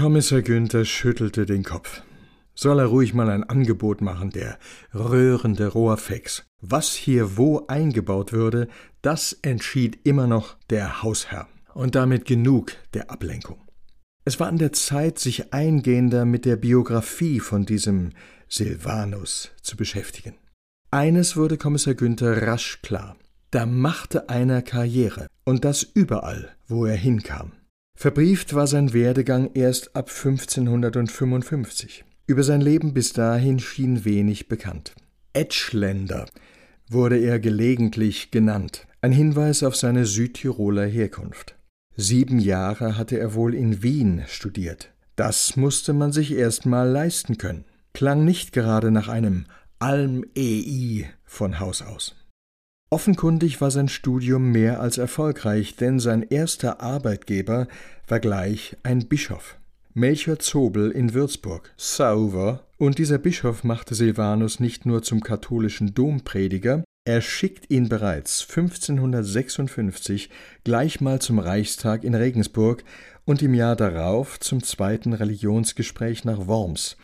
Kommissar 0.00 0.40
Günther 0.40 0.86
schüttelte 0.86 1.44
den 1.44 1.62
Kopf. 1.62 2.00
Soll 2.54 2.78
er 2.78 2.86
ruhig 2.86 3.12
mal 3.12 3.28
ein 3.28 3.44
Angebot 3.44 4.00
machen, 4.00 4.30
der 4.30 4.58
rührende 4.94 5.68
Rohrfex. 5.68 6.46
Was 6.62 6.94
hier 6.94 7.36
wo 7.36 7.66
eingebaut 7.66 8.32
würde, 8.32 8.68
das 9.02 9.34
entschied 9.42 9.98
immer 10.04 10.26
noch 10.26 10.56
der 10.70 11.02
Hausherr. 11.02 11.48
Und 11.74 11.96
damit 11.96 12.24
genug 12.24 12.72
der 12.94 13.10
Ablenkung. 13.10 13.58
Es 14.24 14.40
war 14.40 14.48
an 14.48 14.56
der 14.56 14.72
Zeit, 14.72 15.18
sich 15.18 15.52
eingehender 15.52 16.24
mit 16.24 16.46
der 16.46 16.56
Biografie 16.56 17.38
von 17.38 17.66
diesem 17.66 18.12
Silvanus 18.48 19.50
zu 19.60 19.76
beschäftigen. 19.76 20.34
Eines 20.90 21.36
wurde 21.36 21.58
Kommissar 21.58 21.92
Günther 21.92 22.46
rasch 22.46 22.80
klar. 22.80 23.18
Da 23.50 23.66
machte 23.66 24.30
einer 24.30 24.62
Karriere, 24.62 25.26
und 25.44 25.66
das 25.66 25.82
überall, 25.82 26.56
wo 26.68 26.86
er 26.86 26.96
hinkam. 26.96 27.52
Verbrieft 28.00 28.54
war 28.54 28.66
sein 28.66 28.94
Werdegang 28.94 29.50
erst 29.52 29.94
ab 29.94 30.08
1555. 30.08 32.02
Über 32.26 32.42
sein 32.42 32.62
Leben 32.62 32.94
bis 32.94 33.12
dahin 33.12 33.58
schien 33.58 34.06
wenig 34.06 34.48
bekannt. 34.48 34.94
Etschländer 35.34 36.24
wurde 36.88 37.18
er 37.18 37.38
gelegentlich 37.38 38.30
genannt, 38.30 38.86
ein 39.02 39.12
Hinweis 39.12 39.62
auf 39.62 39.76
seine 39.76 40.06
Südtiroler 40.06 40.86
Herkunft. 40.86 41.56
Sieben 41.94 42.38
Jahre 42.38 42.96
hatte 42.96 43.18
er 43.18 43.34
wohl 43.34 43.54
in 43.54 43.82
Wien 43.82 44.24
studiert. 44.28 44.94
Das 45.14 45.56
musste 45.56 45.92
man 45.92 46.10
sich 46.10 46.32
erst 46.32 46.64
mal 46.64 46.88
leisten 46.88 47.36
können. 47.36 47.66
Klang 47.92 48.24
nicht 48.24 48.52
gerade 48.52 48.90
nach 48.90 49.08
einem 49.08 49.44
Alm-EI 49.78 51.10
von 51.26 51.60
Haus 51.60 51.82
aus. 51.82 52.16
Offenkundig 52.92 53.60
war 53.60 53.70
sein 53.70 53.86
Studium 53.88 54.50
mehr 54.50 54.80
als 54.80 54.98
erfolgreich, 54.98 55.76
denn 55.76 56.00
sein 56.00 56.22
erster 56.22 56.80
Arbeitgeber 56.80 57.68
war 58.08 58.18
gleich 58.18 58.76
ein 58.82 59.06
Bischof. 59.06 59.58
Melchior 59.94 60.40
Zobel 60.40 60.90
in 60.90 61.14
Würzburg, 61.14 61.72
sauber, 61.76 62.66
und 62.78 62.98
dieser 62.98 63.18
Bischof 63.18 63.62
machte 63.62 63.94
Silvanus 63.94 64.58
nicht 64.58 64.86
nur 64.86 65.04
zum 65.04 65.20
katholischen 65.20 65.94
Domprediger, 65.94 66.82
er 67.04 67.20
schickt 67.20 67.70
ihn 67.70 67.88
bereits 67.88 68.42
1556 68.48 70.28
gleich 70.64 71.00
mal 71.00 71.20
zum 71.20 71.38
Reichstag 71.38 72.02
in 72.02 72.16
Regensburg 72.16 72.82
und 73.24 73.40
im 73.40 73.54
Jahr 73.54 73.76
darauf 73.76 74.40
zum 74.40 74.64
zweiten 74.64 75.12
Religionsgespräch 75.12 76.24
nach 76.24 76.48
Worms, 76.48 76.96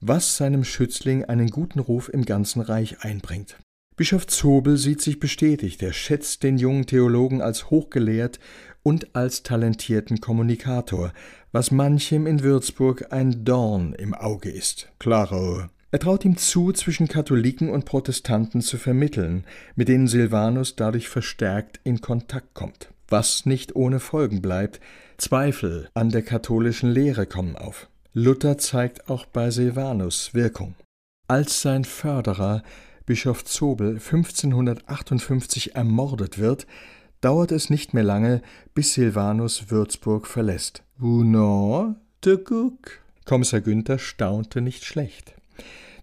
was 0.00 0.36
seinem 0.36 0.62
Schützling 0.62 1.24
einen 1.24 1.50
guten 1.50 1.80
Ruf 1.80 2.08
im 2.08 2.24
ganzen 2.24 2.60
Reich 2.60 3.00
einbringt. 3.00 3.58
Bischof 3.96 4.26
Zobel 4.26 4.76
sieht 4.76 5.00
sich 5.00 5.20
bestätigt, 5.20 5.80
er 5.80 5.92
schätzt 5.92 6.42
den 6.42 6.58
jungen 6.58 6.86
Theologen 6.86 7.40
als 7.40 7.70
hochgelehrt 7.70 8.40
und 8.82 9.14
als 9.14 9.44
talentierten 9.44 10.20
Kommunikator, 10.20 11.12
was 11.52 11.70
manchem 11.70 12.26
in 12.26 12.42
Würzburg 12.42 13.12
ein 13.12 13.44
Dorn 13.44 13.92
im 13.92 14.12
Auge 14.12 14.50
ist. 14.50 14.90
Klaro. 14.98 15.66
Er 15.92 16.00
traut 16.00 16.24
ihm 16.24 16.36
zu, 16.36 16.72
zwischen 16.72 17.06
Katholiken 17.06 17.70
und 17.70 17.84
Protestanten 17.84 18.62
zu 18.62 18.78
vermitteln, 18.78 19.44
mit 19.76 19.86
denen 19.86 20.08
Silvanus 20.08 20.74
dadurch 20.74 21.08
verstärkt 21.08 21.78
in 21.84 22.00
Kontakt 22.00 22.52
kommt. 22.52 22.88
Was 23.06 23.46
nicht 23.46 23.76
ohne 23.76 24.00
Folgen 24.00 24.42
bleibt, 24.42 24.80
Zweifel 25.18 25.88
an 25.94 26.10
der 26.10 26.22
katholischen 26.22 26.90
Lehre 26.90 27.26
kommen 27.26 27.54
auf. 27.54 27.88
Luther 28.12 28.58
zeigt 28.58 29.08
auch 29.08 29.24
bei 29.24 29.52
Silvanus 29.52 30.34
Wirkung. 30.34 30.74
Als 31.28 31.62
sein 31.62 31.84
Förderer 31.84 32.64
Bischof 33.06 33.44
Zobel 33.44 33.98
1558 33.98 35.74
ermordet 35.74 36.38
wird, 36.38 36.66
dauert 37.20 37.52
es 37.52 37.68
nicht 37.68 37.92
mehr 37.92 38.02
lange, 38.02 38.40
bis 38.72 38.94
Silvanus 38.94 39.70
Würzburg 39.70 40.26
verlässt. 40.26 40.82
Uno, 40.98 41.96
de 42.24 42.38
Guck. 42.38 43.00
Kommissar 43.26 43.60
Günther 43.60 43.98
staunte 43.98 44.62
nicht 44.62 44.86
schlecht. 44.86 45.34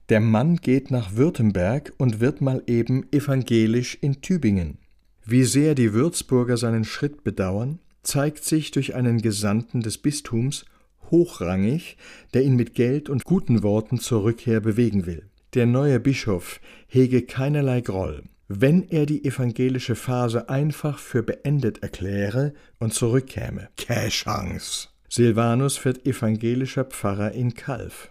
Der 0.09 0.19
Mann 0.19 0.57
geht 0.57 0.91
nach 0.91 1.15
Württemberg 1.15 1.91
und 1.97 2.19
wird 2.19 2.39
mal 2.39 2.61
eben 2.67 3.11
evangelisch 3.11 3.97
in 4.01 4.21
Tübingen. 4.21 4.77
Wie 5.25 5.43
sehr 5.43 5.73
die 5.73 5.93
Würzburger 5.93 6.57
seinen 6.57 6.83
Schritt 6.83 7.23
bedauern, 7.23 7.79
zeigt 8.03 8.43
sich 8.43 8.69
durch 8.69 8.93
einen 8.93 9.23
Gesandten 9.23 9.81
des 9.81 9.97
Bistums, 9.97 10.65
hochrangig, 11.09 11.97
der 12.35 12.43
ihn 12.43 12.55
mit 12.55 12.75
Geld 12.75 13.09
und 13.09 13.25
guten 13.25 13.63
Worten 13.63 13.99
zur 13.99 14.23
Rückkehr 14.23 14.59
bewegen 14.59 15.07
will. 15.07 15.30
Der 15.53 15.65
neue 15.65 15.99
Bischof 15.99 16.61
hege 16.87 17.23
keinerlei 17.23 17.81
Groll, 17.81 18.23
wenn 18.47 18.87
er 18.89 19.05
die 19.05 19.25
evangelische 19.25 19.95
Phase 19.95 20.47
einfach 20.47 20.97
für 20.97 21.23
beendet 21.23 21.83
erkläre 21.83 22.53
und 22.79 22.93
zurückkäme. 22.93 23.67
Keine. 23.75 24.61
Silvanus 25.09 25.83
wird 25.83 26.05
evangelischer 26.05 26.85
Pfarrer 26.85 27.33
in 27.33 27.53
Kalf. 27.53 28.09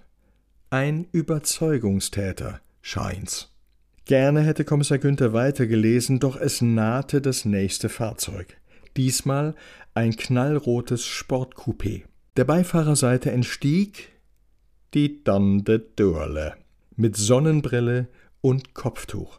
Ein 0.69 1.07
Überzeugungstäter, 1.13 2.61
scheint's. 2.83 3.51
Gerne 4.05 4.43
hätte 4.43 4.65
Kommissar 4.65 4.99
Günther 4.99 5.33
weitergelesen, 5.33 6.21
doch 6.21 6.39
es 6.39 6.61
nahte 6.61 7.23
das 7.23 7.47
nächste 7.47 7.89
Fahrzeug. 7.89 8.59
Diesmal 8.99 9.55
ein 9.95 10.15
knallrotes 10.15 11.07
Sportcoupé. 11.07 12.03
Der 12.37 12.45
Beifahrerseite 12.45 13.31
entstieg 13.31 14.11
die 14.93 15.25
Dande 15.25 15.79
Dörle 15.79 16.60
mit 17.01 17.17
Sonnenbrille 17.17 18.09
und 18.43 18.75
Kopftuch. 18.75 19.39